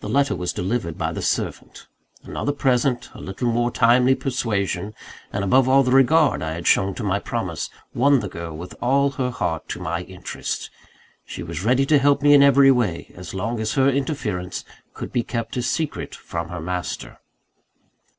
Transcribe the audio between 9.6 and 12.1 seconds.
to my interests. She was ready to